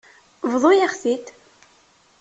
Bḍu-yaɣ-t-id. 0.51 1.25